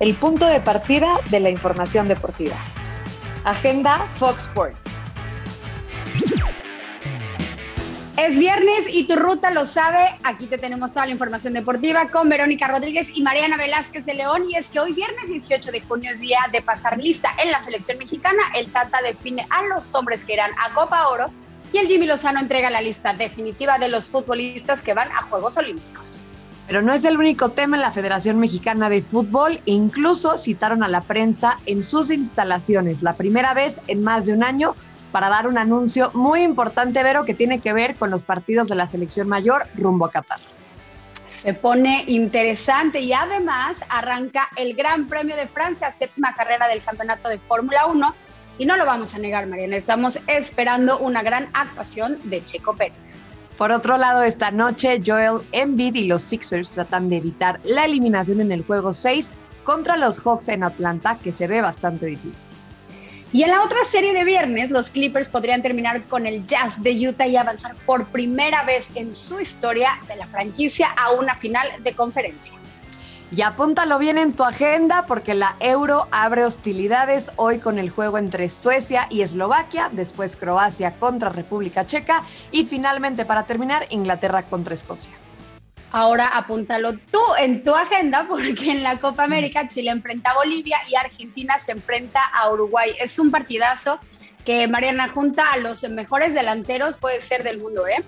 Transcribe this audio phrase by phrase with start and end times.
[0.00, 2.56] el punto de partida de la información deportiva.
[3.44, 4.78] Agenda Fox Sports.
[8.16, 10.18] Es viernes y tu ruta lo sabe.
[10.24, 14.50] Aquí te tenemos toda la información deportiva con Verónica Rodríguez y Mariana Velázquez de León.
[14.50, 17.60] Y es que hoy viernes 18 de junio es día de pasar lista en la
[17.60, 18.42] selección mexicana.
[18.56, 21.30] El Tata define a los hombres que irán a Copa Oro
[21.72, 25.56] y el Jimmy Lozano entrega la lista definitiva de los futbolistas que van a Juegos
[25.56, 26.22] Olímpicos.
[26.68, 29.58] Pero no es el único tema en la Federación Mexicana de Fútbol.
[29.64, 34.44] Incluso citaron a la prensa en sus instalaciones, la primera vez en más de un
[34.44, 34.74] año,
[35.10, 38.74] para dar un anuncio muy importante, Vero, que tiene que ver con los partidos de
[38.74, 40.40] la selección mayor rumbo a Qatar.
[41.26, 47.30] Se pone interesante y además arranca el Gran Premio de Francia, séptima carrera del Campeonato
[47.30, 48.14] de Fórmula 1.
[48.58, 53.22] Y no lo vamos a negar, Mariana, estamos esperando una gran actuación de Checo Pérez.
[53.58, 58.40] Por otro lado, esta noche Joel Embiid y los Sixers tratan de evitar la eliminación
[58.40, 59.32] en el juego 6
[59.64, 62.48] contra los Hawks en Atlanta, que se ve bastante difícil.
[63.32, 67.08] Y en la otra serie de viernes, los Clippers podrían terminar con el Jazz de
[67.08, 71.68] Utah y avanzar por primera vez en su historia de la franquicia a una final
[71.82, 72.54] de conferencia.
[73.30, 78.16] Y apúntalo bien en tu agenda porque la Euro abre hostilidades hoy con el juego
[78.16, 84.72] entre Suecia y Eslovaquia, después Croacia contra República Checa y finalmente para terminar Inglaterra contra
[84.72, 85.12] Escocia.
[85.90, 90.78] Ahora apúntalo tú en tu agenda porque en la Copa América Chile enfrenta a Bolivia
[90.88, 92.92] y Argentina se enfrenta a Uruguay.
[92.98, 93.98] Es un partidazo
[94.46, 98.02] que Mariana junta a los mejores delanteros, puede ser del mundo, ¿eh?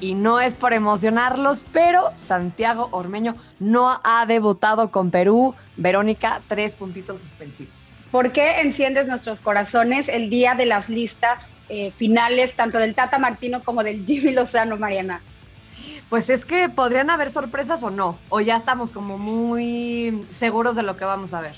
[0.00, 5.54] Y no es por emocionarlos, pero Santiago Ormeño no ha debutado con Perú.
[5.76, 7.90] Verónica, tres puntitos suspensivos.
[8.10, 13.18] ¿Por qué enciendes nuestros corazones el día de las listas eh, finales, tanto del Tata
[13.18, 15.20] Martino como del Jimmy Lozano, Mariana?
[16.08, 20.82] Pues es que podrían haber sorpresas o no, o ya estamos como muy seguros de
[20.82, 21.56] lo que vamos a ver.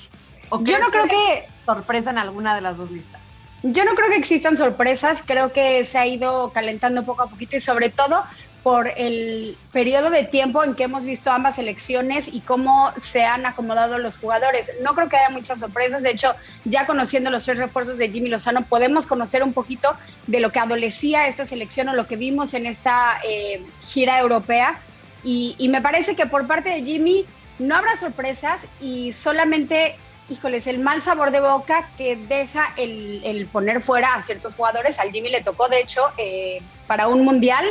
[0.63, 3.28] Yo no creo que sorpresa en alguna de las dos listas.
[3.63, 7.57] Yo no creo que existan sorpresas, creo que se ha ido calentando poco a poquito
[7.57, 8.25] y sobre todo
[8.63, 13.47] por el periodo de tiempo en que hemos visto ambas elecciones y cómo se han
[13.47, 14.71] acomodado los jugadores.
[14.83, 18.29] No creo que haya muchas sorpresas, de hecho, ya conociendo los tres refuerzos de Jimmy
[18.29, 22.55] Lozano, podemos conocer un poquito de lo que adolecía esta selección o lo que vimos
[22.55, 24.79] en esta eh, gira europea.
[25.25, 27.27] Y, y me parece que por parte de Jimmy
[27.59, 29.97] no habrá sorpresas y solamente
[30.29, 34.99] híjoles, el mal sabor de boca que deja el, poner fuera a ciertos jugadores.
[34.99, 37.65] Al Jimmy le tocó, de hecho, eh, para un mundial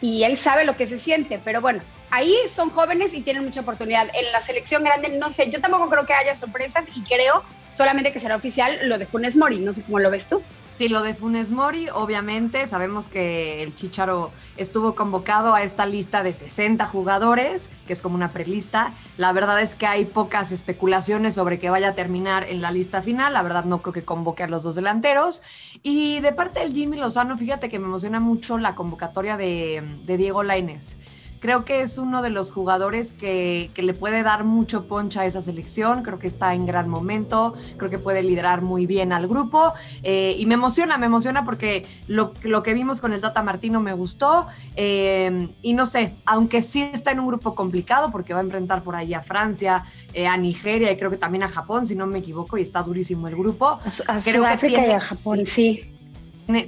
[0.00, 3.60] y él sabe lo que se siente, pero bueno, ahí son jóvenes y tienen mucha
[3.60, 4.08] oportunidad.
[4.14, 8.12] En la selección grande, no sé, yo tampoco creo que haya sorpresas y creo solamente
[8.12, 10.42] que será oficial lo de Funes Mori, no sé cómo lo ves tú.
[10.80, 16.22] Sí, lo de Funes Mori, obviamente, sabemos que el Chicharo estuvo convocado a esta lista
[16.22, 18.94] de 60 jugadores, que es como una prelista.
[19.18, 23.02] La verdad es que hay pocas especulaciones sobre que vaya a terminar en la lista
[23.02, 23.34] final.
[23.34, 25.42] La verdad no creo que convoque a los dos delanteros.
[25.82, 30.42] Y de parte del Jimmy Lozano, fíjate que me emociona mucho la convocatoria de, Diego
[30.42, 30.96] Lainez
[31.40, 35.40] creo que es uno de los jugadores que, le puede dar mucho poncha a esa
[35.40, 39.72] selección, creo que está en gran momento, creo que puede liderar muy bien al grupo
[40.02, 43.94] eh, y me emociona, me emociona porque lo, que vimos con el Tata Martino me
[43.94, 44.46] gustó
[44.76, 48.82] eh, y no sé, aunque sí está en un grupo complicado porque va a enfrentar
[48.82, 52.06] por ahí a Francia, eh, a Nigeria y creo que también a Japón, si no
[52.06, 53.80] me equivoco, y está durísimo el grupo.
[54.06, 55.90] A, creo que tiene, y a Japón, sí.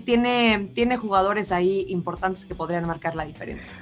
[0.06, 3.72] tiene, tiene jugadores ahí importantes que podrían marcar la diferencia.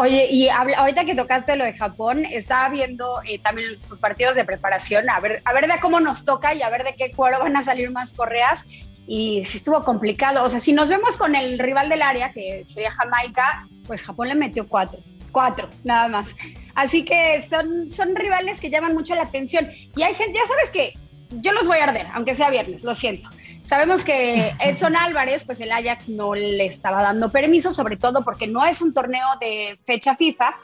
[0.00, 4.46] Oye, y ahorita que tocaste lo de Japón, estaba viendo eh, también sus partidos de
[4.46, 7.40] preparación, a ver, a ver de cómo nos toca y a ver de qué cuero
[7.40, 8.64] van a salir más correas.
[9.06, 10.42] Y sí estuvo complicado.
[10.42, 14.28] O sea, si nos vemos con el rival del área, que sería Jamaica, pues Japón
[14.28, 15.00] le metió cuatro.
[15.32, 16.34] Cuatro, nada más.
[16.74, 19.70] Así que son, son rivales que llaman mucho la atención.
[19.96, 20.94] Y hay gente, ya sabes que
[21.42, 23.28] yo los voy a arder, aunque sea viernes, lo siento.
[23.70, 28.48] Sabemos que Edson Álvarez, pues el Ajax no le estaba dando permiso, sobre todo porque
[28.48, 30.56] no es un torneo de fecha FIFA.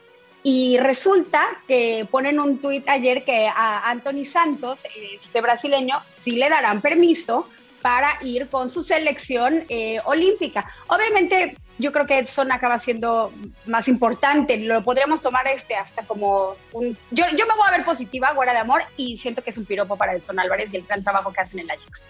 [0.42, 4.80] Y resulta que ponen un tuit ayer que a Anthony Santos,
[5.22, 7.48] este brasileño, sí le darán permiso
[7.80, 10.68] para ir con su selección eh, olímpica.
[10.88, 13.32] Obviamente, yo creo que Edson acaba siendo
[13.66, 14.56] más importante.
[14.56, 16.98] Lo podríamos tomar este hasta como un.
[17.12, 19.64] Yo, yo me voy a ver positiva, guarda de amor, y siento que es un
[19.64, 22.08] piropo para Edson Álvarez y el gran trabajo que hace en el Ajax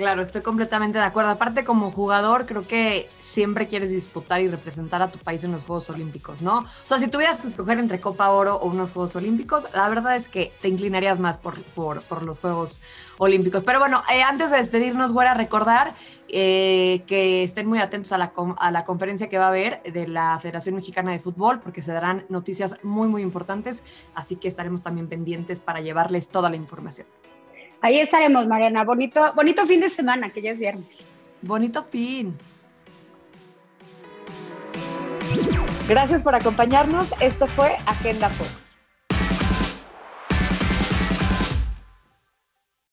[0.00, 1.28] Claro, estoy completamente de acuerdo.
[1.28, 5.64] Aparte, como jugador, creo que siempre quieres disputar y representar a tu país en los
[5.64, 6.60] Juegos Olímpicos, ¿no?
[6.60, 10.16] O sea, si tuvieras que escoger entre Copa Oro o unos Juegos Olímpicos, la verdad
[10.16, 12.80] es que te inclinarías más por, por, los Juegos
[13.18, 13.62] Olímpicos.
[13.62, 15.92] Pero bueno, eh, antes de despedirnos, voy a recordar
[16.28, 20.08] eh, que estén muy atentos a la, a la conferencia que va a haber de
[20.08, 23.82] la Federación Mexicana de Fútbol, porque se darán noticias muy, muy importantes.
[24.14, 27.06] Así que estaremos también pendientes para llevarles toda la información.
[27.82, 28.84] Ahí estaremos, Mariana.
[28.84, 31.06] Bonito, bonito fin de semana, que ya es viernes.
[31.42, 32.36] Bonito fin.
[35.88, 37.14] Gracias por acompañarnos.
[37.20, 38.69] Esto fue Agenda Fox.